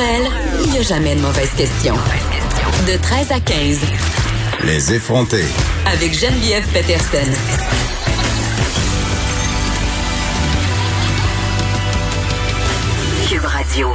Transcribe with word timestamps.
elle, 0.00 0.30
il 0.64 0.70
n'y 0.70 0.78
a 0.78 0.82
jamais 0.82 1.14
de 1.14 1.20
mauvaise 1.20 1.50
question. 1.56 1.94
De 2.86 2.96
13 2.96 3.32
à 3.32 3.40
15. 3.40 3.80
Les 4.64 4.94
effronter. 4.94 5.44
Avec 5.86 6.12
Geneviève 6.18 6.66
Peterson. 6.72 7.30
Cube 13.28 13.44
Radio. 13.44 13.88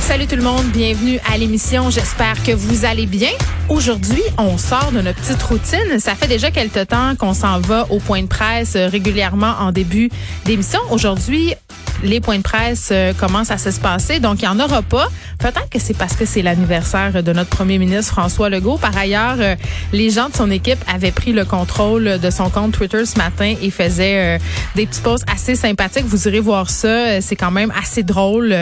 Salut 0.00 0.26
tout 0.26 0.36
le 0.36 0.42
monde, 0.42 0.64
bienvenue 0.72 1.20
à 1.32 1.38
l'émission. 1.38 1.90
J'espère 1.90 2.42
que 2.42 2.52
vous 2.52 2.84
allez 2.84 3.06
bien. 3.06 3.30
Aujourd'hui, 3.68 4.22
on 4.38 4.58
sort 4.58 4.90
de 4.92 5.00
notre 5.00 5.20
petite 5.20 5.42
routine. 5.42 5.98
Ça 5.98 6.14
fait 6.14 6.26
déjà 6.28 6.50
quelque 6.50 6.84
temps 6.84 7.14
qu'on 7.16 7.34
s'en 7.34 7.60
va 7.60 7.86
au 7.90 7.98
point 7.98 8.22
de 8.22 8.26
presse 8.26 8.74
euh, 8.74 8.88
régulièrement 8.88 9.54
en 9.60 9.70
début 9.70 10.10
d'émission. 10.44 10.80
Aujourd'hui, 10.90 11.54
les 12.02 12.20
points 12.20 12.38
de 12.38 12.42
presse 12.42 12.90
euh, 12.92 13.12
commencent 13.12 13.50
à 13.50 13.58
se 13.58 13.70
passer, 13.80 14.20
donc 14.20 14.40
il 14.40 14.48
n'y 14.48 14.48
en 14.48 14.60
aura 14.60 14.82
pas. 14.82 15.08
Peut-être 15.38 15.68
que 15.68 15.78
c'est 15.78 15.96
parce 15.96 16.14
que 16.14 16.24
c'est 16.24 16.42
l'anniversaire 16.42 17.22
de 17.22 17.32
notre 17.32 17.50
premier 17.50 17.78
ministre 17.78 18.12
François 18.12 18.48
Legault. 18.48 18.78
Par 18.78 18.96
ailleurs, 18.96 19.36
euh, 19.38 19.56
les 19.92 20.10
gens 20.10 20.28
de 20.28 20.34
son 20.34 20.50
équipe 20.50 20.78
avaient 20.92 21.10
pris 21.10 21.32
le 21.32 21.44
contrôle 21.44 22.18
de 22.18 22.30
son 22.30 22.50
compte 22.50 22.72
Twitter 22.72 23.04
ce 23.04 23.18
matin 23.18 23.54
et 23.60 23.70
faisaient 23.70 24.38
des 24.74 24.86
petits 24.86 25.00
posts 25.00 25.24
assez 25.32 25.54
sympathiques. 25.54 26.04
Vous 26.04 26.28
irez 26.28 26.40
voir 26.40 26.70
ça, 26.70 27.20
c'est 27.20 27.36
quand 27.36 27.50
même 27.50 27.72
assez 27.80 28.02
drôle. 28.02 28.52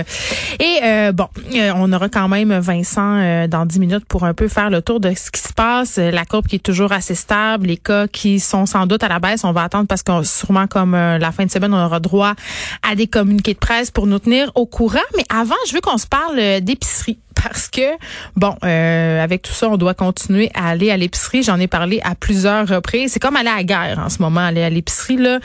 Et 0.58 1.12
bon, 1.12 1.28
on 1.74 1.92
aura 1.92 2.08
quand 2.08 2.28
même 2.28 2.52
Vincent 2.58 3.46
dans 3.48 3.66
dix 3.66 3.78
minutes 3.78 4.04
pour 4.06 4.24
un 4.24 4.34
peu 4.34 4.48
faire 4.48 4.70
le 4.70 4.82
tour 4.82 5.00
de 5.00 5.12
ce 5.14 5.30
qui 5.30 5.40
se 5.40 5.52
passe. 5.52 5.96
La 5.98 6.24
courbe 6.24 6.46
qui 6.46 6.56
est 6.56 6.60
toujours 6.60 6.92
assez 6.92 7.14
stable, 7.14 7.66
les 7.66 7.76
cas 7.76 8.06
qui 8.06 8.40
sont 8.40 8.66
sans 8.66 8.86
doute 8.86 9.02
à 9.02 9.08
la 9.08 9.18
baisse, 9.18 9.44
on 9.44 9.52
va 9.52 9.64
attendre 9.64 9.86
parce 9.86 10.02
que 10.02 10.22
sûrement 10.22 10.66
comme 10.66 10.92
la 10.92 11.32
fin 11.32 11.44
de 11.44 11.50
semaine, 11.50 11.72
on 11.74 11.84
aura 11.84 12.00
droit 12.00 12.34
à 12.82 12.94
des 12.94 13.06
communiqué 13.26 13.54
de 13.54 13.58
presse 13.58 13.90
pour 13.90 14.06
nous 14.06 14.20
tenir 14.20 14.52
au 14.54 14.66
courant. 14.66 15.00
Mais 15.16 15.24
avant, 15.28 15.56
je 15.66 15.72
veux 15.72 15.80
qu'on 15.80 15.98
se 15.98 16.06
parle 16.06 16.38
euh, 16.38 16.60
d'épicerie 16.60 17.18
parce 17.42 17.68
que 17.68 17.96
bon, 18.34 18.56
euh, 18.64 19.22
avec 19.22 19.42
tout 19.42 19.52
ça, 19.52 19.68
on 19.68 19.76
doit 19.76 19.94
continuer 19.94 20.50
à 20.54 20.70
aller 20.70 20.90
à 20.90 20.96
l'épicerie. 20.96 21.42
J'en 21.42 21.60
ai 21.60 21.66
parlé 21.66 22.00
à 22.02 22.14
plusieurs 22.14 22.66
reprises. 22.66 23.12
C'est 23.12 23.20
comme 23.20 23.36
aller 23.36 23.50
à 23.50 23.56
la 23.56 23.64
guerre 23.64 23.98
en 24.04 24.08
ce 24.08 24.20
moment, 24.20 24.40
aller 24.40 24.62
à 24.62 24.70
l'épicerie 24.70 25.16
là. 25.16 25.38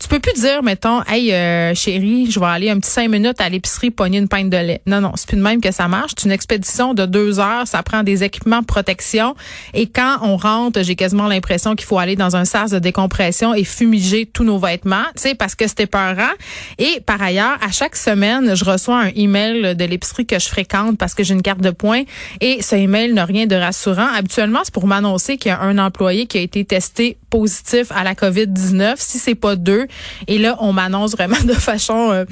Tu 0.00 0.08
peux 0.08 0.18
plus 0.18 0.34
dire, 0.34 0.62
mettons, 0.62 1.02
hey 1.08 1.32
euh, 1.32 1.74
chérie, 1.74 2.30
je 2.30 2.40
vais 2.40 2.46
aller 2.46 2.70
un 2.70 2.78
petit 2.78 2.90
cinq 2.90 3.08
minutes 3.08 3.40
à 3.40 3.48
l'épicerie 3.48 3.90
pogner 3.90 4.18
une 4.18 4.28
pinte 4.28 4.50
de 4.50 4.56
lait. 4.56 4.82
Non, 4.86 5.00
non, 5.00 5.12
c'est 5.14 5.28
plus 5.28 5.36
de 5.36 5.42
même 5.42 5.60
que 5.60 5.70
ça 5.70 5.88
marche. 5.88 6.12
C'est 6.16 6.26
une 6.26 6.32
expédition 6.32 6.94
de 6.94 7.06
deux 7.06 7.38
heures. 7.38 7.66
Ça 7.66 7.82
prend 7.82 8.02
des 8.02 8.24
équipements 8.24 8.60
de 8.60 8.66
protection. 8.66 9.34
Et 9.74 9.86
quand 9.86 10.18
on 10.22 10.36
rentre, 10.36 10.82
j'ai 10.82 10.96
quasiment 10.96 11.28
l'impression 11.28 11.74
qu'il 11.74 11.86
faut 11.86 11.98
aller 11.98 12.16
dans 12.16 12.36
un 12.36 12.44
sas 12.44 12.70
de 12.70 12.78
décompression 12.78 13.54
et 13.54 13.64
fumiger 13.64 14.26
tous 14.26 14.44
nos 14.44 14.58
vêtements, 14.58 15.04
tu 15.16 15.22
sais, 15.22 15.34
parce 15.34 15.54
que 15.54 15.66
c'était 15.66 15.86
peurant. 15.86 16.32
Et 16.78 17.00
par 17.04 17.20
ailleurs, 17.20 17.58
à 17.62 17.70
chaque 17.70 17.96
semaine, 17.96 18.54
je 18.54 18.64
reçois 18.64 19.00
un 19.00 19.10
email 19.14 19.76
de 19.76 19.84
l'épicerie 19.84 20.26
que 20.26 20.38
je 20.38 20.48
fréquente 20.48 20.98
parce 20.98 21.14
que 21.14 21.24
une 21.32 21.42
carte 21.42 21.60
de 21.60 21.70
points 21.70 22.02
et 22.40 22.62
ce 22.62 22.76
email 22.76 23.12
n'a 23.12 23.24
rien 23.24 23.46
de 23.46 23.56
rassurant. 23.56 24.06
Habituellement, 24.14 24.60
c'est 24.64 24.72
pour 24.72 24.86
m'annoncer 24.86 25.36
qu'il 25.36 25.50
y 25.50 25.52
a 25.52 25.60
un 25.60 25.78
employé 25.78 26.26
qui 26.26 26.38
a 26.38 26.40
été 26.40 26.64
testé 26.64 27.16
positif 27.30 27.90
à 27.90 28.04
la 28.04 28.14
COVID-19, 28.14 28.94
si 28.98 29.18
c'est 29.18 29.34
pas 29.34 29.56
deux. 29.56 29.86
Et 30.28 30.38
là, 30.38 30.56
on 30.60 30.72
m'annonce 30.72 31.12
vraiment 31.12 31.40
de 31.44 31.54
façon 31.54 32.10
euh, 32.12 32.24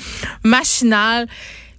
machinale 0.44 1.26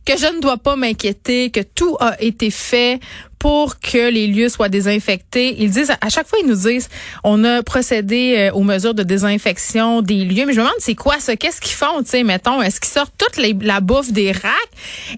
que 0.05 0.17
je 0.17 0.35
ne 0.35 0.41
dois 0.41 0.57
pas 0.57 0.75
m'inquiéter, 0.75 1.51
que 1.51 1.61
tout 1.61 1.95
a 1.99 2.19
été 2.21 2.49
fait 2.49 2.99
pour 3.41 3.79
que 3.79 4.11
les 4.11 4.27
lieux 4.27 4.49
soient 4.49 4.69
désinfectés. 4.69 5.55
Ils 5.57 5.71
disent 5.71 5.91
à 5.99 6.09
chaque 6.09 6.27
fois 6.27 6.37
ils 6.43 6.47
nous 6.47 6.55
disent 6.55 6.89
on 7.23 7.43
a 7.43 7.63
procédé 7.63 8.35
euh, 8.37 8.51
aux 8.51 8.61
mesures 8.61 8.93
de 8.93 9.01
désinfection 9.01 10.03
des 10.03 10.25
lieux, 10.25 10.45
mais 10.45 10.53
je 10.53 10.59
me 10.59 10.65
demande 10.65 10.75
c'est 10.77 10.93
quoi 10.93 11.19
ça? 11.19 11.35
Qu'est-ce 11.35 11.59
qu'ils 11.59 11.75
font 11.75 12.03
Tu 12.03 12.11
sais, 12.11 12.23
mettons, 12.23 12.61
est-ce 12.61 12.79
qu'ils 12.79 12.91
sortent 12.91 13.15
toute 13.17 13.43
la 13.63 13.79
bouffe 13.79 14.11
des 14.11 14.31
racks? 14.31 14.53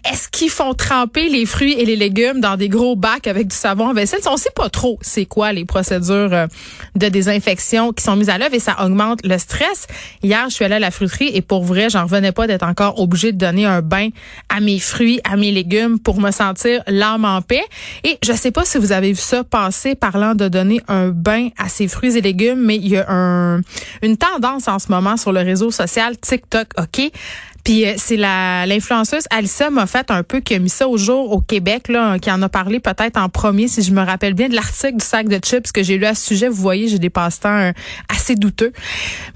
Est-ce 0.10 0.30
qu'ils 0.30 0.50
font 0.50 0.74
tremper 0.74 1.28
les 1.28 1.46
fruits 1.46 1.74
et 1.74 1.84
les 1.84 1.98
légumes 1.98 2.40
dans 2.40 2.56
des 2.56 2.70
gros 2.70 2.96
bacs 2.96 3.28
avec 3.28 3.50
du 3.50 3.56
savon 3.58 3.90
à 3.90 3.94
vaisselle? 3.94 4.22
On 4.28 4.38
sait 4.38 4.52
pas 4.56 4.70
trop 4.70 4.98
c'est 5.02 5.26
quoi 5.26 5.52
les 5.52 5.66
procédures 5.66 6.32
euh, 6.32 6.48
de 6.96 7.10
désinfection 7.10 7.92
qui 7.92 8.06
sont 8.06 8.16
mises 8.16 8.30
à 8.30 8.38
l'œuvre 8.38 8.54
et 8.54 8.60
ça 8.60 8.78
augmente 8.86 9.20
le 9.26 9.38
stress. 9.38 9.86
Hier, 10.24 10.46
je 10.48 10.56
suis 10.56 10.64
allée 10.64 10.76
à 10.76 10.80
la 10.80 10.92
fruiterie 10.92 11.32
et 11.34 11.42
pour 11.42 11.66
vrai, 11.66 11.90
j'en 11.90 12.04
revenais 12.04 12.32
pas 12.32 12.48
d'être 12.48 12.64
encore 12.64 13.02
obligée 13.02 13.34
de 13.34 13.38
donner 13.38 13.66
un 13.66 13.82
bain 13.82 14.08
à 14.48 14.62
mes 14.62 14.80
fruits, 14.80 15.20
à 15.26 15.36
mes 15.36 15.52
légumes 15.52 16.00
pour 16.00 16.22
me 16.22 16.32
sentir 16.32 16.82
l'âme 16.88 17.26
en 17.26 17.42
paix. 17.42 17.66
Je 18.22 18.34
je 18.34 18.38
sais 18.38 18.52
pas 18.52 18.66
si 18.66 18.78
vous 18.80 18.92
avez 18.92 19.12
vu 19.14 19.22
ça 19.22 19.44
passer 19.44 19.96
parlant 19.96 20.34
de 20.34 20.48
donner 20.48 20.82
un 20.88 21.10
bain 21.10 21.50
à 21.58 21.70
ses 21.70 21.88
fruits 21.88 22.18
et 22.18 22.22
légumes, 22.22 22.60
mais 22.60 22.76
il 22.76 22.90
y 22.90 22.98
a 22.98 23.06
un, 23.08 23.62
une 24.02 24.18
tendance 24.18 24.68
en 24.68 24.80
ce 24.80 24.90
moment 24.90 25.18
sur 25.18 25.32
le 25.32 25.42
réseau 25.42 25.72
social 25.72 26.18
TikTok, 26.18 26.68
OK? 26.78 27.12
Puis 27.64 27.86
euh, 27.86 27.94
c'est 27.98 28.18
la 28.18 28.66
l'influenceuse 28.66 29.24
Alissa 29.30 29.70
m'a 29.70 29.86
fait 29.86 30.12
un 30.12 30.24
peu 30.24 30.42
qui 30.42 30.56
a 30.56 30.60
mis 30.60 30.70
ça 30.70 30.90
au 30.90 30.98
jour 30.98 31.32
au 31.32 31.42
Québec 31.42 31.88
là, 31.88 32.20
qui 32.20 32.30
en 32.32 32.42
a 32.42 32.50
parlé 32.50 32.80
peut-être 32.80 33.18
en 33.18 33.30
premier 33.30 33.68
si 33.68 33.82
je 33.82 33.94
me 33.94 34.02
rappelle 34.02 34.34
bien 34.34 34.50
de 34.50 34.56
l'article 34.56 34.98
du 34.98 35.06
sac 35.06 35.30
de 35.30 35.38
chips 35.38 35.72
que 35.72 35.84
j'ai 35.84 35.98
lu 35.98 36.06
à 36.06 36.16
ce 36.16 36.26
sujet. 36.26 36.50
Vous 36.50 36.62
voyez, 36.62 36.88
j'ai 36.88 37.00
des 37.00 37.10
passe-temps 37.10 37.60
euh, 37.60 37.72
assez 38.10 38.36
douteux. 38.36 38.74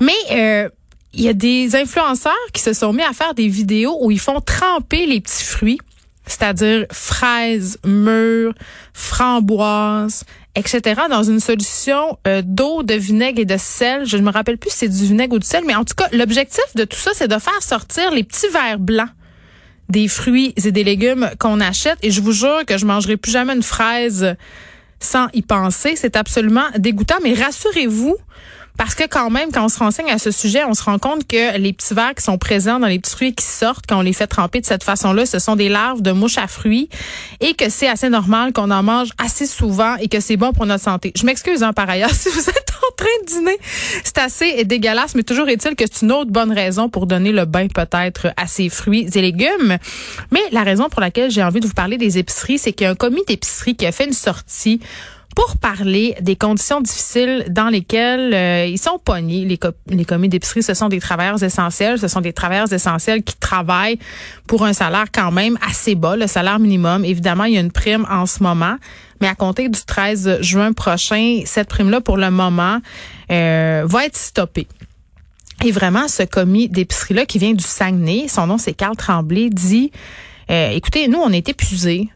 Mais 0.02 0.12
euh, 0.32 0.70
il 1.14 1.22
y 1.22 1.30
a 1.30 1.34
des 1.34 1.76
influenceurs 1.76 2.34
qui 2.52 2.62
se 2.62 2.74
sont 2.74 2.94
mis 2.94 3.04
à 3.04 3.14
faire 3.14 3.34
des 3.34 3.48
vidéos 3.48 3.98
où 4.02 4.12
ils 4.12 4.20
font 4.20 4.42
tremper 4.42 5.06
les 5.06 5.22
petits 5.22 5.46
fruits 5.46 5.80
c'est-à-dire 6.28 6.86
fraises, 6.92 7.80
mûres, 7.86 8.54
framboises, 8.94 10.24
etc., 10.56 11.02
dans 11.10 11.24
une 11.24 11.40
solution 11.40 12.18
euh, 12.28 12.42
d'eau, 12.46 12.84
de 12.84 12.94
vinaigre 12.94 13.40
et 13.40 13.46
de 13.46 13.58
sel. 13.58 14.06
Je 14.06 14.18
ne 14.18 14.24
me 14.24 14.32
rappelle 14.32 14.58
plus 14.58 14.70
si 14.70 14.78
c'est 14.78 14.90
du 14.90 15.06
vinaigre 15.06 15.36
ou 15.36 15.40
du 15.40 15.48
sel, 15.48 15.64
mais 15.66 15.76
en 15.76 15.86
tout 15.86 15.96
cas, 15.96 16.08
l'objectif 16.12 16.66
de 16.76 16.84
tout 16.84 16.98
ça, 16.98 17.12
c'est 17.14 17.28
de 17.28 17.40
faire 17.40 17.62
sortir 17.62 18.12
les 18.12 18.24
petits 18.24 18.50
verres 18.50 18.80
blancs 18.80 19.10
des 19.90 20.08
fruits 20.08 20.54
et 20.64 20.72
des 20.72 20.84
légumes 20.84 21.30
qu'on 21.40 21.60
achète. 21.60 21.98
Et 22.04 22.12
je 22.12 22.22
vous 22.22 22.34
jure 22.34 22.66
que 22.66 22.78
je 22.78 22.86
mangerai 22.86 23.18
plus 23.18 23.32
jamais 23.32 23.54
une 23.54 23.64
fraise 23.64 24.36
sans 25.00 25.28
y 25.34 25.42
penser. 25.42 25.96
C'est 25.96 26.16
absolument 26.16 26.66
dégoûtant. 26.78 27.18
Mais 27.24 27.34
rassurez-vous, 27.34 28.18
parce 28.78 28.96
que 28.96 29.08
quand 29.08 29.30
même, 29.30 29.52
quand 29.52 29.66
on 29.66 29.70
se 29.70 29.80
renseigne 29.80 30.12
à 30.12 30.20
ce 30.20 30.32
sujet, 30.32 30.64
on 30.64 30.74
se 30.74 30.84
rend 30.84 31.00
compte 31.00 31.28
que 31.28 31.58
les 31.58 31.74
petits 31.74 31.94
vers 31.94 32.14
qui 32.14 32.24
sont 32.24 32.38
présents 32.38 32.80
dans 32.80 32.88
les 32.88 33.00
petits 33.00 33.12
fruits 33.12 33.36
qui 33.36 33.46
sortent 33.46 33.86
quand 33.88 33.98
on 33.98 34.02
les 34.02 34.14
fait 34.14 34.28
tremper 34.28 34.62
de 34.62 34.66
cette 34.66 34.84
façon-là, 34.84 35.26
ce 35.26 35.40
sont 35.40 35.56
des 35.56 35.70
larves 35.70 36.02
de 36.02 36.12
mouches 36.12 36.38
à 36.38 36.48
fruits 36.48 36.90
et 37.40 37.54
que 37.54 37.70
c'est 37.70 37.88
assez 37.88 38.10
normal 38.10 38.54
qu'on 38.54 38.72
en 38.72 38.84
mange 38.84 39.10
assez 39.18 39.48
souvent 39.48 39.96
et 39.98 40.08
que 40.08 40.20
c'est 40.20 40.38
bon 40.38 40.54
pour 40.54 40.66
notre 40.66 40.84
santé. 40.84 41.12
Je 41.16 41.26
m'excuse 41.26 41.64
hein, 41.64 41.74
par 41.74 41.90
ailleurs 41.90 42.12
si 42.14 42.30
vous 42.30 42.50
êtes 42.50 42.74
en 42.78 42.96
train 42.96 43.08
de 43.24 43.28
dîner. 43.28 43.58
C'est 44.04 44.20
assez 44.20 44.64
dégueulasse, 44.64 45.16
mais 45.16 45.24
toujours 45.24 45.50
est-il 45.50 45.76
que 45.76 45.86
c'est 45.92 46.06
une 46.06 46.12
autre 46.12 46.32
bonne 46.32 46.52
raison 46.52 46.90
pour 46.90 47.08
donner 47.08 47.32
le 47.32 47.46
bain 47.46 47.68
peut-être 47.68 48.28
à 48.38 48.48
ces 48.48 48.70
fruits 48.70 49.10
et 49.14 49.22
légumes. 49.22 49.78
Mais 50.32 50.42
la 50.52 50.64
raison 50.64 50.90
pour 50.90 51.02
laquelle 51.02 51.32
j'ai 51.32 51.44
envie 51.44 51.60
de 51.60 51.68
vous 51.68 51.74
parler 51.74 51.98
des 51.98 52.18
épiceries, 52.18 52.60
c'est 52.60 52.74
qu'il 52.74 52.86
y 52.86 52.88
a 52.88 52.92
un 52.92 52.96
comité 52.96 53.34
d'épicerie 53.34 53.76
qui 53.76 53.86
a 53.86 53.92
fait 53.92 54.06
une 54.06 54.14
sortie 54.14 54.80
pour 55.38 55.58
parler 55.58 56.16
des 56.20 56.36
conditions 56.36 56.82
difficiles 56.82 57.46
dans 57.52 57.70
lesquelles 57.70 58.34
euh, 58.34 58.66
ils 58.66 58.80
sont 58.80 58.98
pognés. 58.98 59.46
Les, 59.46 59.60
les 59.86 60.04
commis 60.04 60.30
d'épicerie, 60.30 60.64
ce 60.64 60.74
sont 60.74 60.90
des 60.90 61.00
travailleurs 61.00 61.44
essentiels. 61.44 62.00
Ce 62.00 62.08
sont 62.08 62.22
des 62.22 62.34
travailleurs 62.34 62.74
essentiels 62.74 63.22
qui 63.22 63.36
travaillent 63.36 64.00
pour 64.48 64.66
un 64.66 64.74
salaire 64.74 65.06
quand 65.14 65.32
même 65.32 65.60
assez 65.62 65.94
bas, 65.94 66.16
le 66.16 66.26
salaire 66.26 66.58
minimum. 66.58 67.06
Évidemment, 67.06 67.44
il 67.44 67.54
y 67.54 67.58
a 67.58 67.60
une 67.60 67.72
prime 67.72 68.08
en 68.10 68.26
ce 68.26 68.42
moment. 68.42 68.78
Mais 69.22 69.28
à 69.28 69.36
compter 69.36 69.70
du 69.70 69.80
13 69.80 70.42
juin 70.42 70.74
prochain, 70.74 71.42
cette 71.46 71.70
prime-là, 71.70 72.02
pour 72.02 72.18
le 72.18 72.32
moment, 72.32 72.80
euh, 73.30 73.84
va 73.86 74.06
être 74.06 74.18
stoppée. 74.18 74.68
Et 75.64 75.72
vraiment, 75.72 76.08
ce 76.08 76.24
commis 76.24 76.68
d'épicerie-là 76.68 77.28
qui 77.28 77.38
vient 77.38 77.54
du 77.54 77.64
Saguenay, 77.64 78.28
son 78.28 78.48
nom 78.48 78.58
c'est 78.58 78.74
Carl 78.74 78.96
Tremblay, 78.96 79.52
dit 79.52 79.92
euh, 80.50 80.72
écoutez, 80.72 81.08
nous, 81.08 81.20
on 81.20 81.32
est 81.32 81.48
épuisés 81.48 82.10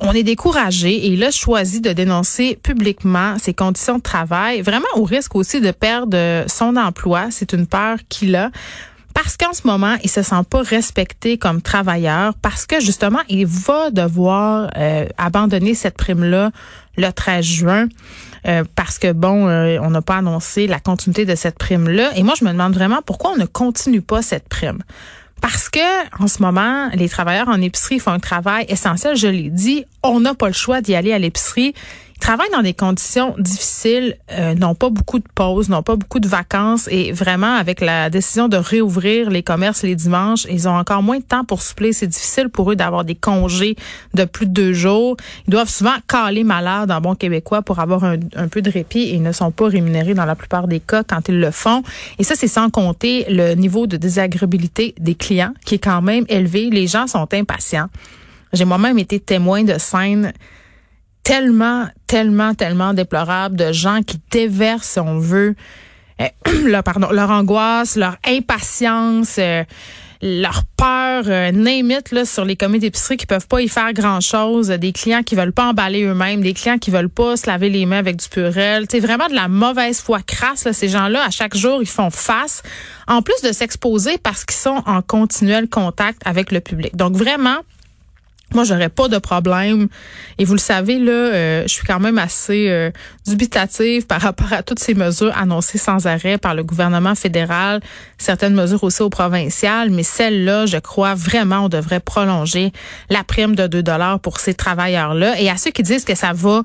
on 0.00 0.12
est 0.12 0.22
découragé 0.22 0.90
et 0.90 1.08
il 1.08 1.22
a 1.24 1.30
choisi 1.30 1.80
de 1.80 1.92
dénoncer 1.92 2.58
publiquement 2.62 3.38
ses 3.38 3.54
conditions 3.54 3.98
de 3.98 4.02
travail, 4.02 4.62
vraiment 4.62 4.88
au 4.94 5.04
risque 5.04 5.36
aussi 5.36 5.60
de 5.60 5.70
perdre 5.70 6.44
son 6.48 6.76
emploi. 6.76 7.28
C'est 7.30 7.52
une 7.52 7.66
peur 7.66 7.98
qu'il 8.08 8.34
a. 8.36 8.50
Parce 9.14 9.36
qu'en 9.36 9.52
ce 9.52 9.66
moment, 9.66 9.96
il 10.04 10.08
se 10.08 10.22
sent 10.22 10.42
pas 10.48 10.62
respecté 10.62 11.36
comme 11.36 11.60
travailleur, 11.60 12.34
parce 12.34 12.64
que 12.64 12.80
justement, 12.80 13.18
il 13.28 13.44
va 13.46 13.90
devoir 13.90 14.70
euh, 14.76 15.06
abandonner 15.18 15.74
cette 15.74 15.96
prime-là 15.96 16.52
le 16.96 17.10
13 17.10 17.44
juin. 17.44 17.88
Euh, 18.46 18.64
parce 18.74 18.98
que 18.98 19.12
bon, 19.12 19.48
euh, 19.48 19.78
on 19.82 19.90
n'a 19.90 20.00
pas 20.00 20.16
annoncé 20.16 20.66
la 20.66 20.80
continuité 20.80 21.24
de 21.24 21.34
cette 21.34 21.58
prime-là. 21.58 22.16
Et 22.16 22.22
moi, 22.22 22.34
je 22.38 22.44
me 22.44 22.52
demande 22.52 22.72
vraiment 22.72 23.00
pourquoi 23.04 23.32
on 23.32 23.36
ne 23.36 23.46
continue 23.46 24.00
pas 24.00 24.22
cette 24.22 24.48
prime. 24.48 24.78
Parce 25.40 25.68
que 25.68 26.22
en 26.22 26.28
ce 26.28 26.42
moment, 26.42 26.88
les 26.94 27.08
travailleurs 27.08 27.48
en 27.48 27.60
épicerie 27.60 27.98
font 27.98 28.12
un 28.12 28.18
travail 28.18 28.66
essentiel. 28.68 29.16
Je 29.16 29.28
l'ai 29.28 29.50
dit, 29.50 29.84
on 30.02 30.20
n'a 30.20 30.34
pas 30.34 30.48
le 30.48 30.52
choix 30.52 30.80
d'y 30.80 30.94
aller 30.94 31.12
à 31.12 31.18
l'épicerie 31.18 31.74
travaillent 32.20 32.50
dans 32.52 32.62
des 32.62 32.74
conditions 32.74 33.34
difficiles, 33.38 34.16
euh, 34.32 34.54
n'ont 34.54 34.74
pas 34.74 34.90
beaucoup 34.90 35.18
de 35.18 35.28
pauses, 35.34 35.68
n'ont 35.68 35.82
pas 35.82 35.96
beaucoup 35.96 36.20
de 36.20 36.28
vacances 36.28 36.88
et 36.90 37.12
vraiment 37.12 37.54
avec 37.54 37.80
la 37.80 38.10
décision 38.10 38.48
de 38.48 38.56
réouvrir 38.56 39.30
les 39.30 39.42
commerces 39.42 39.82
les 39.82 39.96
dimanches, 39.96 40.46
ils 40.50 40.68
ont 40.68 40.76
encore 40.76 41.02
moins 41.02 41.18
de 41.18 41.24
temps 41.24 41.44
pour 41.44 41.62
souffler. 41.62 41.92
C'est 41.92 42.06
difficile 42.06 42.48
pour 42.48 42.70
eux 42.70 42.76
d'avoir 42.76 43.04
des 43.04 43.14
congés 43.14 43.76
de 44.14 44.24
plus 44.24 44.46
de 44.46 44.52
deux 44.52 44.72
jours. 44.72 45.16
Ils 45.46 45.50
doivent 45.50 45.68
souvent 45.68 45.94
caler 46.06 46.44
malade 46.44 46.90
en 46.90 47.00
bon 47.00 47.14
québécois 47.14 47.62
pour 47.62 47.80
avoir 47.80 48.04
un, 48.04 48.16
un 48.36 48.48
peu 48.48 48.62
de 48.62 48.70
répit 48.70 49.00
et 49.00 49.14
ils 49.14 49.22
ne 49.22 49.32
sont 49.32 49.50
pas 49.50 49.68
rémunérés 49.68 50.14
dans 50.14 50.26
la 50.26 50.34
plupart 50.34 50.68
des 50.68 50.80
cas 50.80 51.02
quand 51.02 51.28
ils 51.28 51.40
le 51.40 51.50
font. 51.50 51.82
Et 52.18 52.24
ça, 52.24 52.34
c'est 52.36 52.48
sans 52.48 52.70
compter 52.70 53.24
le 53.28 53.54
niveau 53.54 53.86
de 53.86 53.96
désagréabilité 53.96 54.94
des 54.98 55.14
clients 55.14 55.54
qui 55.64 55.76
est 55.76 55.78
quand 55.78 56.02
même 56.02 56.24
élevé. 56.28 56.70
Les 56.70 56.86
gens 56.86 57.06
sont 57.06 57.26
impatients. 57.32 57.88
J'ai 58.52 58.64
moi-même 58.64 58.98
été 58.98 59.20
témoin 59.20 59.62
de 59.62 59.78
scènes 59.78 60.32
tellement, 61.22 61.86
tellement, 62.10 62.54
tellement 62.54 62.92
déplorables 62.92 63.54
de 63.54 63.70
gens 63.70 64.02
qui 64.04 64.18
déversent, 64.32 64.88
si 64.88 64.98
on 64.98 65.20
veut, 65.20 65.54
euh, 66.20 66.26
leur, 66.64 66.82
pardon, 66.82 67.08
leur 67.12 67.30
angoisse, 67.30 67.94
leur 67.94 68.16
impatience, 68.26 69.36
euh, 69.38 69.62
leur 70.20 70.64
peur, 70.76 71.22
euh, 71.28 71.52
name 71.52 71.92
là, 72.10 72.24
sur 72.24 72.44
les 72.44 72.56
commis 72.56 72.80
d'épicerie 72.80 73.16
qui 73.16 73.26
peuvent 73.26 73.46
pas 73.46 73.60
y 73.60 73.68
faire 73.68 73.92
grand-chose, 73.92 74.70
des 74.70 74.90
clients 74.90 75.22
qui 75.22 75.36
veulent 75.36 75.52
pas 75.52 75.66
emballer 75.68 76.02
eux-mêmes, 76.02 76.40
des 76.40 76.52
clients 76.52 76.78
qui 76.78 76.90
veulent 76.90 77.08
pas 77.08 77.36
se 77.36 77.46
laver 77.46 77.70
les 77.70 77.86
mains 77.86 77.98
avec 77.98 78.16
du 78.16 78.28
purel. 78.28 78.86
C'est 78.90 78.98
vraiment 78.98 79.28
de 79.28 79.34
la 79.34 79.46
mauvaise 79.46 80.00
foi 80.00 80.18
crasse. 80.20 80.64
Là, 80.64 80.72
ces 80.72 80.88
gens-là, 80.88 81.24
à 81.24 81.30
chaque 81.30 81.56
jour, 81.56 81.80
ils 81.80 81.86
font 81.86 82.10
face, 82.10 82.64
en 83.06 83.22
plus 83.22 83.40
de 83.44 83.52
s'exposer 83.52 84.18
parce 84.18 84.44
qu'ils 84.44 84.58
sont 84.58 84.82
en 84.84 85.00
continuel 85.00 85.68
contact 85.68 86.20
avec 86.24 86.50
le 86.50 86.58
public. 86.58 86.96
Donc 86.96 87.14
vraiment, 87.14 87.58
moi, 88.54 88.64
j'aurais 88.64 88.88
pas 88.88 89.08
de 89.08 89.18
problème. 89.18 89.88
Et 90.38 90.44
vous 90.44 90.54
le 90.54 90.58
savez, 90.58 90.98
là, 90.98 91.12
euh, 91.12 91.62
je 91.62 91.68
suis 91.68 91.86
quand 91.86 92.00
même 92.00 92.18
assez 92.18 92.68
euh, 92.68 92.90
dubitative 93.26 94.06
par 94.06 94.20
rapport 94.22 94.52
à 94.52 94.62
toutes 94.62 94.78
ces 94.78 94.94
mesures 94.94 95.36
annoncées 95.36 95.78
sans 95.78 96.06
arrêt 96.06 96.38
par 96.38 96.54
le 96.54 96.64
gouvernement 96.64 97.14
fédéral, 97.14 97.80
certaines 98.18 98.54
mesures 98.54 98.82
aussi 98.84 99.02
au 99.02 99.10
provincial, 99.10 99.90
mais 99.90 100.02
celle-là, 100.02 100.66
je 100.66 100.78
crois 100.78 101.14
vraiment, 101.14 101.64
on 101.64 101.68
devrait 101.68 102.00
prolonger 102.00 102.72
la 103.08 103.24
prime 103.24 103.54
de 103.54 103.66
2 103.66 103.82
dollars 103.82 104.20
pour 104.20 104.40
ces 104.40 104.54
travailleurs-là. 104.54 105.40
Et 105.40 105.48
à 105.48 105.56
ceux 105.56 105.70
qui 105.70 105.82
disent 105.82 106.04
que 106.04 106.14
ça 106.14 106.32
va 106.32 106.62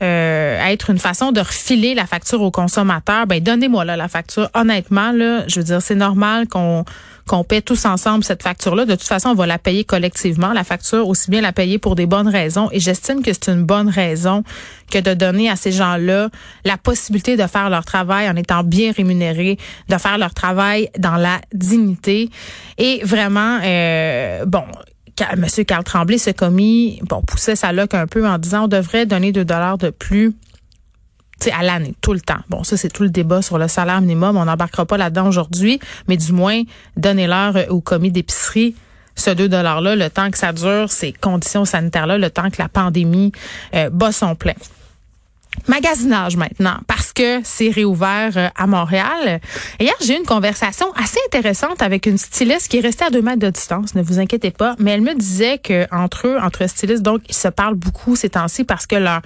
euh, 0.00 0.64
être 0.66 0.90
une 0.90 0.98
façon 0.98 1.32
de 1.32 1.40
refiler 1.40 1.94
la 1.94 2.06
facture 2.06 2.40
aux 2.40 2.52
consommateurs, 2.52 3.26
ben 3.26 3.42
donnez-moi 3.42 3.84
là 3.84 3.96
la 3.96 4.06
facture. 4.06 4.48
Honnêtement, 4.54 5.10
là, 5.10 5.42
je 5.48 5.58
veux 5.58 5.64
dire, 5.64 5.82
c'est 5.82 5.96
normal 5.96 6.46
qu'on 6.46 6.84
qu'on 7.28 7.44
paie 7.44 7.62
tous 7.62 7.84
ensemble 7.84 8.24
cette 8.24 8.42
facture-là. 8.42 8.84
De 8.84 8.96
toute 8.96 9.06
façon, 9.06 9.28
on 9.28 9.34
va 9.34 9.46
la 9.46 9.58
payer 9.58 9.84
collectivement, 9.84 10.52
la 10.52 10.64
facture, 10.64 11.06
aussi 11.06 11.30
bien 11.30 11.40
la 11.40 11.52
payer 11.52 11.78
pour 11.78 11.94
des 11.94 12.06
bonnes 12.06 12.26
raisons. 12.26 12.68
Et 12.72 12.80
j'estime 12.80 13.22
que 13.22 13.32
c'est 13.32 13.48
une 13.48 13.62
bonne 13.62 13.88
raison 13.88 14.42
que 14.90 14.98
de 14.98 15.14
donner 15.14 15.48
à 15.48 15.54
ces 15.54 15.70
gens-là 15.70 16.30
la 16.64 16.76
possibilité 16.76 17.36
de 17.36 17.46
faire 17.46 17.70
leur 17.70 17.84
travail 17.84 18.28
en 18.28 18.34
étant 18.34 18.64
bien 18.64 18.90
rémunérés, 18.90 19.58
de 19.88 19.98
faire 19.98 20.18
leur 20.18 20.34
travail 20.34 20.88
dans 20.98 21.16
la 21.16 21.40
dignité. 21.52 22.30
Et 22.78 23.00
vraiment, 23.04 23.60
euh, 23.62 24.44
bon, 24.46 24.64
M. 25.20 25.46
Carl 25.66 25.84
Tremblay, 25.84 26.18
ce 26.18 26.30
commis, 26.30 27.00
bon, 27.02 27.22
poussait 27.22 27.56
sa 27.56 27.72
loque 27.72 27.94
un 27.94 28.06
peu 28.06 28.26
en 28.26 28.38
disant 28.38 28.64
on 28.64 28.68
devrait 28.68 29.06
donner 29.06 29.32
2 29.32 29.44
dollars 29.44 29.78
de 29.78 29.90
plus 29.90 30.34
à 31.52 31.62
l'année, 31.62 31.94
tout 32.00 32.12
le 32.12 32.20
temps. 32.20 32.40
Bon, 32.48 32.64
ça, 32.64 32.76
c'est 32.76 32.88
tout 32.88 33.02
le 33.02 33.10
débat 33.10 33.42
sur 33.42 33.58
le 33.58 33.68
salaire 33.68 34.00
minimum. 34.00 34.36
On 34.36 34.44
n'embarquera 34.44 34.86
pas 34.86 34.96
là-dedans 34.96 35.28
aujourd'hui, 35.28 35.78
mais 36.08 36.16
du 36.16 36.32
moins, 36.32 36.62
donnez-leur 36.96 37.70
au 37.70 37.80
commis 37.80 38.10
d'épicerie 38.10 38.74
ce 39.14 39.30
2 39.30 39.48
$-là, 39.48 39.96
le 39.96 40.10
temps 40.10 40.30
que 40.30 40.38
ça 40.38 40.52
dure, 40.52 40.90
ces 40.90 41.12
conditions 41.12 41.64
sanitaires-là, 41.64 42.18
le 42.18 42.30
temps 42.30 42.50
que 42.50 42.60
la 42.60 42.68
pandémie 42.68 43.32
euh, 43.74 43.90
bat 43.90 44.12
son 44.12 44.34
plein. 44.34 44.54
Magasinage 45.66 46.36
maintenant, 46.36 46.76
parce 46.86 47.12
que 47.12 47.40
c'est 47.44 47.70
réouvert 47.70 48.32
euh, 48.36 48.48
à 48.56 48.66
Montréal. 48.66 49.40
hier, 49.80 49.94
j'ai 50.00 50.14
eu 50.14 50.18
une 50.18 50.24
conversation 50.24 50.86
assez 50.94 51.18
intéressante 51.26 51.82
avec 51.82 52.06
une 52.06 52.18
styliste 52.18 52.68
qui 52.68 52.78
est 52.78 52.80
restée 52.80 53.04
à 53.04 53.10
deux 53.10 53.22
mètres 53.22 53.40
de 53.40 53.50
distance, 53.50 53.94
ne 53.94 54.02
vous 54.02 54.18
inquiétez 54.18 54.50
pas, 54.50 54.76
mais 54.78 54.92
elle 54.92 55.02
me 55.02 55.14
disait 55.14 55.58
que 55.58 55.86
entre 55.92 56.28
eux, 56.28 56.38
entre 56.42 56.66
stylistes, 56.68 57.02
donc 57.02 57.22
ils 57.28 57.34
se 57.34 57.48
parlent 57.48 57.74
beaucoup 57.74 58.16
ces 58.16 58.30
temps-ci 58.30 58.64
parce 58.64 58.86
que 58.86 58.96
leur 58.96 59.20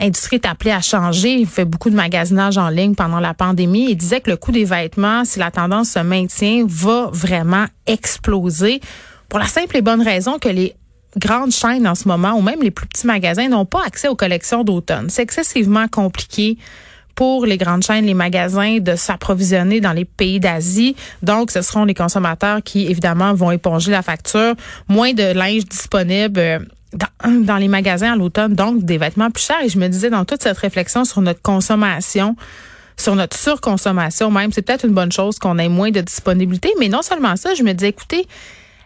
industrie 0.00 0.36
est 0.36 0.46
appelée 0.46 0.70
à 0.70 0.80
changer. 0.80 1.34
Il 1.34 1.46
fait 1.46 1.64
beaucoup 1.64 1.90
de 1.90 1.96
magasinage 1.96 2.58
en 2.58 2.68
ligne 2.68 2.94
pendant 2.94 3.20
la 3.20 3.34
pandémie. 3.34 3.90
Il 3.90 3.96
disait 3.96 4.20
que 4.20 4.30
le 4.30 4.36
coût 4.36 4.52
des 4.52 4.64
vêtements, 4.64 5.24
si 5.24 5.38
la 5.38 5.50
tendance 5.50 5.90
se 5.90 5.98
maintient, 6.00 6.64
va 6.66 7.10
vraiment 7.12 7.66
exploser 7.86 8.80
pour 9.28 9.38
la 9.38 9.46
simple 9.46 9.76
et 9.76 9.82
bonne 9.82 10.02
raison 10.02 10.38
que 10.38 10.48
les 10.48 10.74
grandes 11.16 11.52
chaînes 11.52 11.86
en 11.86 11.94
ce 11.94 12.06
moment, 12.06 12.32
ou 12.34 12.42
même 12.42 12.62
les 12.62 12.70
plus 12.70 12.86
petits 12.86 13.06
magasins, 13.06 13.48
n'ont 13.48 13.64
pas 13.64 13.82
accès 13.86 14.08
aux 14.08 14.16
collections 14.16 14.64
d'automne. 14.64 15.08
C'est 15.10 15.22
excessivement 15.22 15.88
compliqué 15.88 16.58
pour 17.14 17.46
les 17.46 17.56
grandes 17.56 17.82
chaînes, 17.82 18.06
les 18.06 18.14
magasins, 18.14 18.78
de 18.78 18.94
s'approvisionner 18.94 19.80
dans 19.80 19.92
les 19.92 20.04
pays 20.04 20.38
d'Asie. 20.38 20.94
Donc, 21.22 21.50
ce 21.50 21.62
seront 21.62 21.84
les 21.84 21.94
consommateurs 21.94 22.62
qui, 22.62 22.86
évidemment, 22.86 23.34
vont 23.34 23.50
éponger 23.50 23.90
la 23.90 24.02
facture. 24.02 24.54
Moins 24.88 25.14
de 25.14 25.32
linge 25.32 25.64
disponible. 25.64 26.38
Euh, 26.38 26.58
dans, 26.92 27.44
dans 27.44 27.56
les 27.56 27.68
magasins 27.68 28.14
à 28.14 28.16
l'automne, 28.16 28.54
donc 28.54 28.82
des 28.82 28.96
vêtements 28.96 29.30
plus 29.30 29.44
chers. 29.44 29.62
Et 29.62 29.68
je 29.68 29.78
me 29.78 29.88
disais, 29.88 30.08
dans 30.08 30.24
toute 30.24 30.42
cette 30.42 30.56
réflexion 30.56 31.04
sur 31.04 31.20
notre 31.20 31.42
consommation, 31.42 32.34
sur 32.96 33.14
notre 33.14 33.36
surconsommation 33.36 34.30
même, 34.30 34.52
c'est 34.52 34.62
peut-être 34.62 34.84
une 34.86 34.94
bonne 34.94 35.12
chose 35.12 35.38
qu'on 35.38 35.58
ait 35.58 35.68
moins 35.68 35.90
de 35.90 36.00
disponibilité. 36.00 36.70
Mais 36.78 36.88
non 36.88 37.02
seulement 37.02 37.36
ça, 37.36 37.54
je 37.54 37.62
me 37.62 37.72
disais, 37.72 37.90
écoutez, 37.90 38.26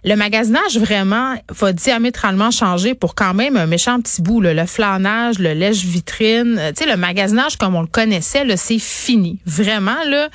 le 0.04 0.16
magasinage 0.16 0.78
vraiment 0.78 1.34
va 1.48 1.72
diamétralement 1.72 2.50
changer 2.50 2.94
pour 2.94 3.14
quand 3.14 3.34
même 3.34 3.56
un 3.56 3.66
méchant 3.66 4.00
petit 4.00 4.20
bout. 4.20 4.40
Le 4.40 4.66
flanage, 4.66 5.38
le 5.38 5.52
lèche-vitrine, 5.52 6.58
euh, 6.58 6.72
tu 6.72 6.84
sais, 6.84 6.90
le 6.90 6.96
magasinage 6.96 7.56
comme 7.56 7.76
on 7.76 7.82
le 7.82 7.86
connaissait, 7.86 8.44
c'est 8.56 8.78
fini. 8.80 9.38
Vraiment, 9.46 10.02
là, 10.08 10.28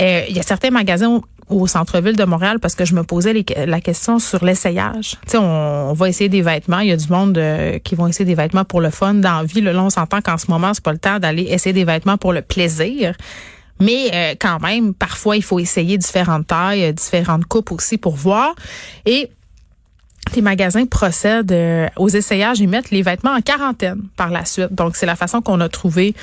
euh, 0.00 0.22
il 0.28 0.36
y 0.36 0.38
a 0.38 0.42
certains 0.42 0.70
magasins 0.70 1.20
au 1.48 1.66
centre-ville 1.66 2.16
de 2.16 2.24
Montréal 2.24 2.58
parce 2.58 2.74
que 2.74 2.84
je 2.84 2.94
me 2.94 3.02
posais 3.02 3.44
la 3.66 3.80
question 3.80 4.18
sur 4.18 4.44
l'essayage. 4.44 5.16
Tu 5.26 5.32
sais, 5.32 5.38
on, 5.38 5.92
va 5.92 6.08
essayer 6.08 6.30
des 6.30 6.42
vêtements. 6.42 6.80
Il 6.80 6.88
y 6.88 6.92
a 6.92 6.96
du 6.96 7.08
monde 7.08 7.36
euh, 7.36 7.78
qui 7.78 7.94
vont 7.94 8.06
essayer 8.06 8.24
des 8.24 8.34
vêtements 8.34 8.64
pour 8.64 8.80
le 8.80 8.90
fun 8.90 9.14
dans 9.14 9.44
vie. 9.44 9.60
Là, 9.60 9.72
on 9.82 9.90
s'entend 9.90 10.20
qu'en 10.20 10.38
ce 10.38 10.50
moment, 10.50 10.72
c'est 10.72 10.82
pas 10.82 10.92
le 10.92 10.98
temps 10.98 11.18
d'aller 11.18 11.42
essayer 11.42 11.72
des 11.72 11.84
vêtements 11.84 12.16
pour 12.16 12.32
le 12.32 12.42
plaisir. 12.42 13.14
Mais 13.80 14.10
euh, 14.12 14.34
quand 14.38 14.60
même, 14.60 14.94
parfois, 14.94 15.36
il 15.36 15.42
faut 15.42 15.58
essayer 15.58 15.98
différentes 15.98 16.46
tailles, 16.46 16.84
euh, 16.84 16.92
différentes 16.92 17.44
coupes 17.46 17.72
aussi 17.72 17.98
pour 17.98 18.14
voir. 18.14 18.54
Et 19.04 19.30
les 20.34 20.42
magasins 20.42 20.86
procèdent 20.86 21.52
euh, 21.52 21.88
aux 21.96 22.08
essayages 22.08 22.60
et 22.60 22.66
mettent 22.66 22.90
les 22.90 23.02
vêtements 23.02 23.32
en 23.32 23.40
quarantaine 23.40 24.02
par 24.16 24.30
la 24.30 24.44
suite. 24.44 24.72
Donc, 24.72 24.96
c'est 24.96 25.06
la 25.06 25.16
façon 25.16 25.42
qu'on 25.42 25.60
a 25.60 25.68
trouvé 25.68 26.14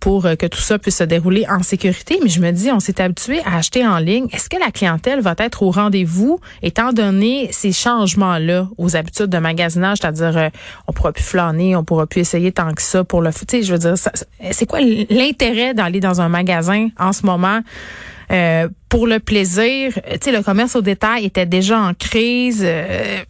pour 0.00 0.26
euh, 0.26 0.34
que 0.34 0.46
tout 0.46 0.60
ça 0.60 0.78
puisse 0.78 0.96
se 0.96 1.04
dérouler 1.04 1.46
en 1.48 1.62
sécurité. 1.62 2.18
Mais 2.22 2.28
je 2.28 2.40
me 2.40 2.50
dis, 2.50 2.70
on 2.70 2.80
s'est 2.80 3.00
habitué 3.00 3.40
à 3.44 3.56
acheter 3.56 3.86
en 3.86 3.98
ligne. 3.98 4.26
Est-ce 4.32 4.48
que 4.48 4.58
la 4.58 4.70
clientèle 4.70 5.20
va 5.20 5.34
être 5.38 5.62
au 5.62 5.70
rendez-vous 5.70 6.40
étant 6.62 6.92
donné 6.92 7.48
ces 7.52 7.72
changements-là 7.72 8.68
aux 8.78 8.96
habitudes 8.96 9.26
de 9.26 9.38
magasinage, 9.38 9.98
c'est-à-dire 10.00 10.36
euh, 10.36 10.48
on 10.86 10.92
pourra 10.92 11.12
plus 11.12 11.24
flâner, 11.24 11.76
on 11.76 11.84
pourra 11.84 12.06
plus 12.06 12.20
essayer 12.20 12.52
tant 12.52 12.72
que 12.72 12.82
ça 12.82 13.04
pour 13.04 13.22
le. 13.22 13.30
Sais, 13.32 13.62
je 13.62 13.72
veux 13.72 13.78
dire, 13.78 13.94
c'est 14.50 14.66
quoi 14.66 14.80
l'intérêt 14.80 15.72
d'aller 15.72 16.00
dans 16.00 16.20
un 16.20 16.28
magasin 16.28 16.88
en 16.98 17.12
ce 17.12 17.24
moment? 17.24 17.60
Euh, 18.30 18.68
pour 18.88 19.06
le 19.06 19.20
plaisir, 19.20 19.92
tu 19.94 20.18
sais, 20.22 20.32
le 20.32 20.42
commerce 20.42 20.76
au 20.76 20.82
détail 20.82 21.24
était 21.24 21.46
déjà 21.46 21.80
en 21.80 21.94
crise. 21.94 22.62
Euh, 22.62 23.22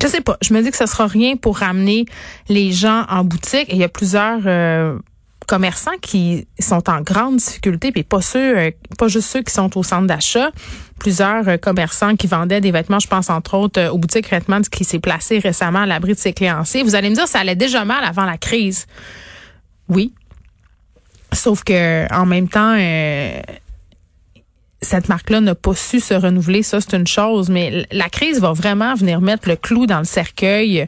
je 0.00 0.06
sais 0.06 0.20
pas. 0.20 0.36
Je 0.42 0.52
me 0.54 0.62
dis 0.62 0.70
que 0.70 0.76
ce 0.76 0.86
sera 0.86 1.06
rien 1.06 1.36
pour 1.36 1.58
ramener 1.58 2.06
les 2.48 2.72
gens 2.72 3.04
en 3.08 3.24
boutique. 3.24 3.66
Il 3.70 3.76
y 3.76 3.84
a 3.84 3.88
plusieurs 3.88 4.40
euh, 4.46 4.98
commerçants 5.46 5.96
qui 6.00 6.46
sont 6.58 6.90
en 6.90 7.00
grande 7.00 7.36
difficulté, 7.36 7.92
puis 7.92 8.02
pas 8.02 8.20
ceux, 8.20 8.58
euh, 8.58 8.70
pas 8.98 9.08
juste 9.08 9.28
ceux 9.30 9.42
qui 9.42 9.52
sont 9.52 9.76
au 9.78 9.82
centre 9.82 10.06
d'achat. 10.06 10.50
Plusieurs 10.98 11.48
euh, 11.48 11.56
commerçants 11.56 12.16
qui 12.16 12.26
vendaient 12.26 12.60
des 12.60 12.70
vêtements, 12.70 12.98
je 12.98 13.08
pense 13.08 13.30
entre 13.30 13.54
autres 13.54 13.80
euh, 13.80 13.90
au 13.90 13.98
boutique 13.98 14.26
Redmond 14.26 14.62
qui 14.62 14.84
s'est 14.84 14.98
placé 14.98 15.38
récemment 15.38 15.80
à 15.80 15.86
l'abri 15.86 16.14
de 16.14 16.18
ses 16.18 16.32
créanciers. 16.32 16.82
Vous 16.82 16.94
allez 16.94 17.10
me 17.10 17.14
dire, 17.14 17.28
ça 17.28 17.40
allait 17.40 17.56
déjà 17.56 17.84
mal 17.84 18.04
avant 18.04 18.24
la 18.24 18.38
crise. 18.38 18.86
Oui. 19.88 20.12
Sauf 21.32 21.64
que 21.64 22.12
en 22.12 22.26
même 22.26 22.48
temps, 22.48 22.76
cette 24.80 25.08
marque-là 25.08 25.40
n'a 25.40 25.54
pas 25.54 25.74
su 25.74 26.00
se 26.00 26.14
renouveler, 26.14 26.62
ça 26.62 26.80
c'est 26.80 26.96
une 26.96 27.06
chose, 27.06 27.50
mais 27.50 27.86
la 27.90 28.08
crise 28.08 28.40
va 28.40 28.52
vraiment 28.52 28.94
venir 28.94 29.20
mettre 29.20 29.48
le 29.48 29.56
clou 29.56 29.86
dans 29.86 29.98
le 29.98 30.04
cercueil 30.04 30.86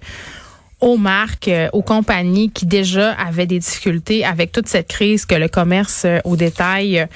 aux 0.80 0.96
marques, 0.96 1.48
euh, 1.48 1.68
aux 1.72 1.82
compagnies 1.82 2.50
qui 2.50 2.66
déjà 2.66 3.12
avaient 3.12 3.46
des 3.46 3.58
difficultés 3.58 4.24
avec 4.24 4.52
toute 4.52 4.68
cette 4.68 4.88
crise 4.88 5.26
que 5.26 5.34
le 5.34 5.48
commerce 5.48 6.04
euh, 6.04 6.18
au 6.24 6.36
détail 6.36 7.00
euh, 7.00 7.06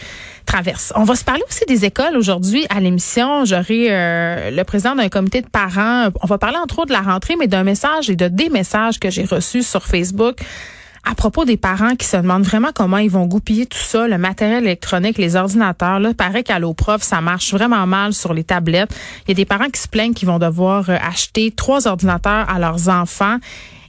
traverse. 0.46 0.92
On 0.96 1.04
va 1.04 1.14
se 1.14 1.24
parler 1.24 1.42
aussi 1.48 1.64
des 1.66 1.84
écoles 1.84 2.16
aujourd'hui 2.16 2.66
à 2.68 2.80
l'émission. 2.80 3.44
J'aurai 3.44 4.50
le 4.50 4.62
président 4.64 4.96
d'un 4.96 5.08
comité 5.08 5.40
de 5.40 5.46
parents. 5.46 6.08
On 6.20 6.26
va 6.26 6.36
parler 6.36 6.56
entre 6.56 6.80
autres 6.80 6.88
de 6.88 6.92
la 6.92 7.00
rentrée, 7.00 7.36
mais 7.38 7.46
d'un 7.46 7.62
message 7.62 8.10
et 8.10 8.16
de 8.16 8.26
des 8.26 8.48
messages 8.48 8.98
que 8.98 9.08
j'ai 9.08 9.24
reçus 9.24 9.62
sur 9.62 9.84
Facebook 9.84 10.38
à 11.04 11.14
propos 11.14 11.44
des 11.44 11.56
parents 11.56 11.96
qui 11.96 12.06
se 12.06 12.16
demandent 12.16 12.44
vraiment 12.44 12.70
comment 12.74 12.98
ils 12.98 13.10
vont 13.10 13.26
goupiller 13.26 13.66
tout 13.66 13.78
ça, 13.78 14.06
le 14.06 14.18
matériel 14.18 14.64
électronique, 14.64 15.18
les 15.18 15.34
ordinateurs, 15.36 15.98
là, 15.98 16.14
paraît 16.14 16.44
qu'à 16.44 16.60
prof, 16.76 17.02
ça 17.02 17.20
marche 17.20 17.52
vraiment 17.52 17.86
mal 17.86 18.12
sur 18.12 18.32
les 18.34 18.44
tablettes. 18.44 18.94
Il 19.26 19.30
y 19.30 19.32
a 19.32 19.34
des 19.34 19.44
parents 19.44 19.68
qui 19.68 19.80
se 19.80 19.88
plaignent 19.88 20.14
qu'ils 20.14 20.28
vont 20.28 20.38
devoir 20.38 20.88
euh, 20.88 20.96
acheter 21.02 21.50
trois 21.50 21.88
ordinateurs 21.88 22.48
à 22.48 22.58
leurs 22.58 22.88
enfants. 22.88 23.38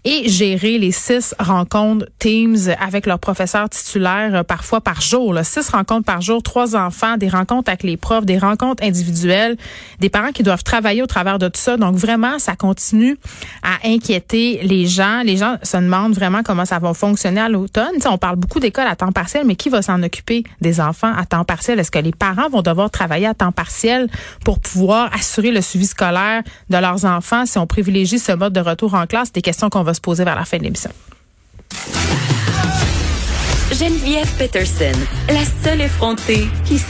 Et 0.06 0.28
gérer 0.28 0.78
les 0.78 0.92
six 0.92 1.34
rencontres 1.40 2.06
Teams 2.20 2.58
avec 2.80 3.06
leurs 3.06 3.20
professeurs 3.20 3.70
titulaires 3.70 4.36
euh, 4.36 4.44
parfois 4.44 4.82
par 4.82 5.02
jour. 5.02 5.34
Là. 5.34 5.44
Six 5.44 5.70
rencontres 5.70 6.06
par 6.06 6.22
jour, 6.22 6.44
trois 6.44 6.76
enfants, 6.76 7.18
des 7.18 7.30
rencontres 7.30 7.70
avec 7.70 7.84
les 7.84 7.98
profs, 7.98 8.26
des 8.26 8.38
rencontres 8.38 8.84
individuelles, 8.84 9.58
des 10.00 10.10
parents 10.10 10.32
qui 10.32 10.44
doivent 10.44 10.64
travailler 10.64 11.02
au 11.02 11.08
travers 11.08 11.40
de 11.40 11.48
tout 11.48 11.60
ça. 11.60 11.78
Donc 11.78 11.96
vraiment, 11.96 12.40
ça 12.40 12.56
continue 12.56 13.18
à 13.62 13.88
inquiéter 13.88 14.60
les 14.64 14.88
gens. 14.88 15.22
Les 15.24 15.38
gens 15.38 15.58
se 15.64 15.78
demandent 15.78 16.14
vraiment 16.14 16.44
comment 16.44 16.66
ça 16.66 16.80
va 16.80 16.94
fonctionner 16.94 17.42
à 17.42 17.50
l'automne. 17.50 17.94
on 18.06 18.18
parle 18.18 18.36
beaucoup 18.36 18.60
d'écoles 18.60 18.88
à 18.88 18.96
temps 18.96 19.12
partiel, 19.12 19.46
mais 19.46 19.56
qui 19.56 19.70
va 19.70 19.82
s'en 19.82 20.02
occuper 20.04 20.44
des 20.62 20.82
enfants 20.82 21.14
à 21.16 21.26
temps 21.26 21.46
partiel? 21.46 21.80
Est-ce 21.80 21.92
que 21.92 22.00
les 22.00 22.12
parents 22.12 22.50
vont 22.50 22.62
devoir 22.62 22.90
travailler 22.90 23.28
à 23.28 23.34
temps 23.34 23.52
partiel 23.52 24.10
pour 24.44 24.60
pouvoir 24.60 25.14
assurer 25.14 25.52
le 25.52 25.62
suivi 25.62 25.86
scolaire 25.86 26.44
de 26.70 26.78
leurs 26.78 27.06
enfants 27.06 27.46
si 27.46 27.58
on 27.58 27.68
privilégie 27.68 28.20
ce 28.20 28.34
mode 28.34 28.54
de 28.54 28.60
retour 28.60 28.94
en 28.96 29.08
classe? 29.08 29.32
Des 29.32 29.42
questions 29.42 29.70
qu'on 29.70 29.84
se 29.94 30.02
poser 30.02 30.24
vers 30.24 30.36
la 30.36 30.46
fin 30.46 30.58
de 30.58 30.64
l'émission. 30.64 30.92
Geneviève 33.72 34.30
Peterson, 34.38 34.98
la 35.30 35.44
seule 35.64 35.82
effrontée 35.82 36.48
qui 36.66 36.78
sait 36.78 36.86